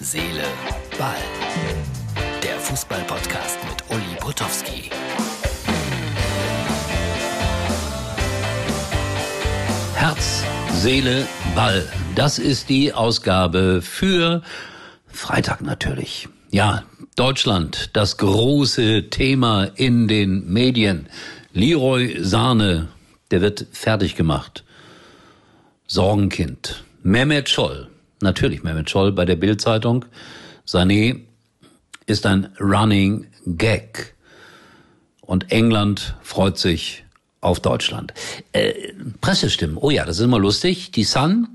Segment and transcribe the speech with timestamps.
[0.00, 0.44] Seele,
[0.96, 1.16] Ball.
[2.40, 4.90] Der Fußball-Podcast mit Uli Potowski.
[9.96, 11.26] Herz, Seele,
[11.56, 11.84] Ball.
[12.14, 14.42] Das ist die Ausgabe für
[15.08, 16.28] Freitag natürlich.
[16.52, 16.84] Ja,
[17.16, 21.08] Deutschland, das große Thema in den Medien.
[21.52, 22.86] Leroy Sahne,
[23.32, 24.62] der wird fertig gemacht.
[25.88, 26.84] Sorgenkind.
[27.02, 27.88] Mehmet Scholl,
[28.20, 30.04] natürlich Mehmet Scholl bei der Bildzeitung.
[30.66, 31.20] Sané
[32.06, 34.14] ist ein Running Gag.
[35.20, 37.04] Und England freut sich
[37.40, 38.14] auf Deutschland.
[38.52, 40.90] Äh, Pressestimmen, oh ja, das ist immer lustig.
[40.92, 41.48] Die Sun,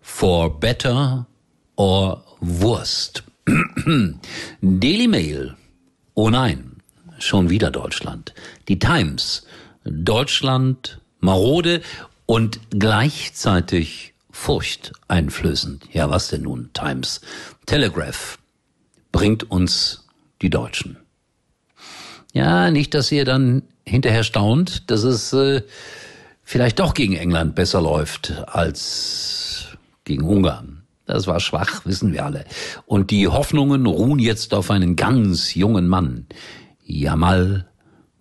[0.00, 1.26] for better
[1.76, 3.24] or Wurst.
[4.60, 5.56] Daily Mail,
[6.14, 6.76] oh nein,
[7.18, 8.32] schon wieder Deutschland.
[8.68, 9.44] Die Times,
[9.84, 11.82] Deutschland marode
[12.26, 15.88] und gleichzeitig furchteinflößend.
[15.92, 16.70] Ja, was denn nun?
[16.72, 17.20] Times.
[17.66, 18.38] Telegraph
[19.12, 20.08] bringt uns
[20.40, 20.96] die Deutschen.
[22.32, 25.62] Ja, nicht, dass ihr dann hinterher staunt, dass es äh,
[26.42, 30.82] vielleicht doch gegen England besser läuft als gegen Ungarn.
[31.04, 32.44] Das war schwach, wissen wir alle.
[32.86, 36.26] Und die Hoffnungen ruhen jetzt auf einen ganz jungen Mann.
[36.84, 37.68] Jamal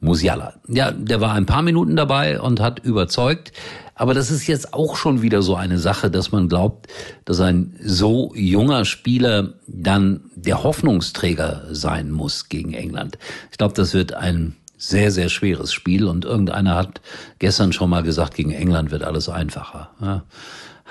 [0.01, 0.55] Musiala.
[0.67, 3.53] Ja, der war ein paar Minuten dabei und hat überzeugt.
[3.93, 6.87] Aber das ist jetzt auch schon wieder so eine Sache, dass man glaubt,
[7.23, 13.19] dass ein so junger Spieler dann der Hoffnungsträger sein muss gegen England.
[13.51, 17.01] Ich glaube, das wird ein sehr, sehr schweres Spiel und irgendeiner hat
[17.37, 19.91] gestern schon mal gesagt, gegen England wird alles einfacher.
[20.01, 20.23] Ja.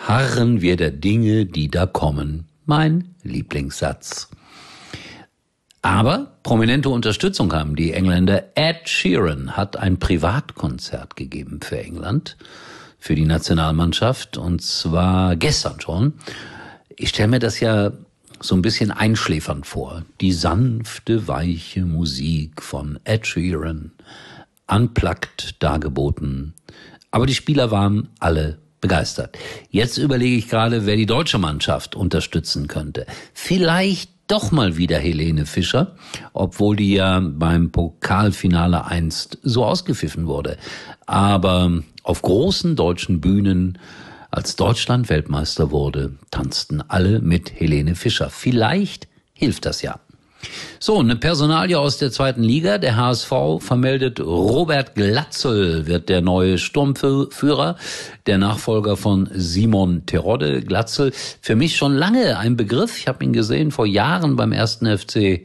[0.06, 2.46] Harren wir der Dinge, die da kommen.
[2.64, 4.30] Mein Lieblingssatz.
[5.82, 8.44] Aber prominente Unterstützung haben die Engländer.
[8.54, 12.36] Ed Sheeran hat ein Privatkonzert gegeben für England,
[12.98, 16.14] für die Nationalmannschaft, und zwar gestern schon.
[16.96, 17.92] Ich stelle mir das ja
[18.40, 20.02] so ein bisschen einschläfernd vor.
[20.20, 23.92] Die sanfte, weiche Musik von Ed Sheeran,
[24.66, 26.54] unplugged dargeboten.
[27.10, 29.36] Aber die Spieler waren alle begeistert.
[29.70, 33.06] Jetzt überlege ich gerade, wer die deutsche Mannschaft unterstützen könnte.
[33.34, 35.96] Vielleicht doch mal wieder Helene Fischer,
[36.32, 40.56] obwohl die ja beim Pokalfinale einst so ausgepfiffen wurde.
[41.06, 43.78] Aber auf großen deutschen Bühnen,
[44.30, 48.30] als Deutschland Weltmeister wurde, tanzten alle mit Helene Fischer.
[48.30, 49.98] Vielleicht hilft das ja.
[50.78, 52.78] So, eine Personalie aus der zweiten Liga.
[52.78, 57.76] Der HSV vermeldet, Robert Glatzel wird der neue Sturmführer,
[58.26, 60.62] der Nachfolger von Simon Terodde.
[60.62, 62.98] Glatzel, für mich schon lange ein Begriff.
[62.98, 65.44] Ich habe ihn gesehen vor Jahren beim ersten FC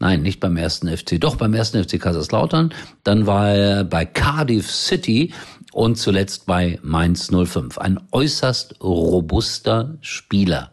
[0.00, 2.72] Nein, nicht beim ersten FC, doch beim ersten FC Kaiserslautern.
[3.02, 5.34] Dann war er bei Cardiff City
[5.72, 7.78] und zuletzt bei Mainz 05.
[7.78, 10.70] Ein äußerst robuster Spieler.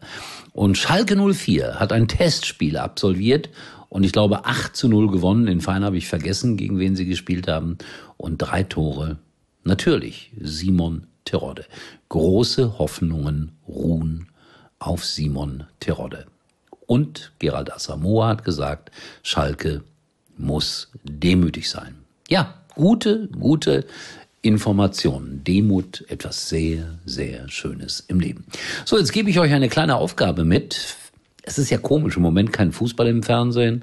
[0.56, 3.50] Und Schalke 04 hat ein Testspiel absolviert
[3.90, 5.44] und ich glaube 8 zu 0 gewonnen.
[5.44, 7.76] Den Verein habe ich vergessen, gegen wen sie gespielt haben.
[8.16, 9.18] Und drei Tore.
[9.64, 11.66] Natürlich Simon Terodde.
[12.08, 14.28] Große Hoffnungen ruhen
[14.78, 16.24] auf Simon Terodde.
[16.86, 18.90] Und Gerald Asamoah hat gesagt,
[19.22, 19.84] Schalke
[20.38, 21.96] muss demütig sein.
[22.30, 23.84] Ja, gute, gute
[24.42, 25.42] Informationen.
[25.44, 28.44] Demut, etwas sehr, sehr Schönes im Leben.
[28.84, 30.96] So, jetzt gebe ich euch eine kleine Aufgabe mit.
[31.42, 33.82] Es ist ja komisch, im Moment kein Fußball im Fernsehen.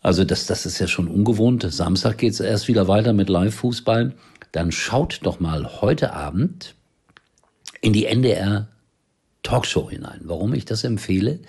[0.00, 1.66] Also das, das ist ja schon ungewohnt.
[1.68, 4.12] Samstag geht es erst wieder weiter mit Live-Fußball.
[4.52, 6.74] Dann schaut doch mal heute Abend
[7.80, 8.68] in die NDR
[9.42, 10.20] Talkshow hinein.
[10.24, 11.40] Warum ich das empfehle?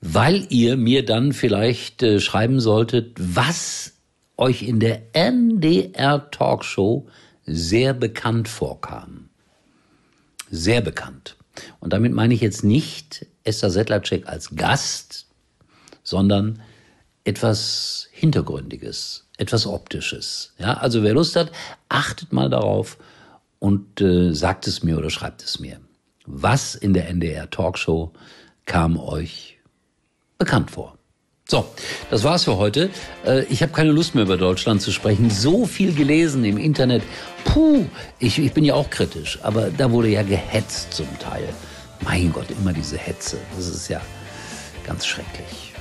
[0.00, 3.93] Weil ihr mir dann vielleicht äh, schreiben solltet, was
[4.36, 7.06] euch in der NDR Talkshow
[7.46, 9.28] sehr bekannt vorkam.
[10.50, 11.36] Sehr bekannt.
[11.80, 15.26] Und damit meine ich jetzt nicht Esther Settlercheck als Gast,
[16.02, 16.60] sondern
[17.24, 20.52] etwas Hintergründiges, etwas Optisches.
[20.58, 21.52] Ja, also wer Lust hat,
[21.88, 22.98] achtet mal darauf
[23.58, 25.80] und äh, sagt es mir oder schreibt es mir.
[26.26, 28.12] Was in der NDR Talkshow
[28.66, 29.58] kam euch
[30.38, 30.98] bekannt vor?
[31.46, 31.66] So,
[32.10, 32.88] das war's für heute.
[33.26, 35.28] Äh, ich habe keine Lust mehr über Deutschland zu sprechen.
[35.28, 37.02] So viel gelesen im Internet.
[37.44, 37.84] Puh,
[38.18, 41.46] ich, ich bin ja auch kritisch, aber da wurde ja gehetzt zum Teil.
[42.02, 43.36] Mein Gott, immer diese Hetze.
[43.56, 44.00] Das ist ja
[44.86, 45.74] ganz schrecklich.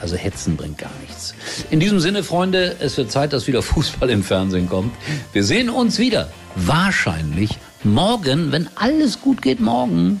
[0.00, 1.34] Also Hetzen bringt gar nichts.
[1.72, 4.94] In diesem Sinne, Freunde, es wird Zeit, dass wieder Fußball im Fernsehen kommt.
[5.32, 6.30] Wir sehen uns wieder.
[6.54, 7.50] Wahrscheinlich
[7.82, 10.20] morgen, wenn alles gut geht, morgen